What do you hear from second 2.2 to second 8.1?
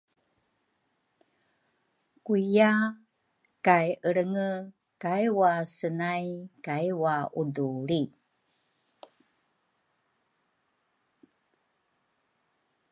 kuiya kay Elrenge kai wasenay kai waudulri.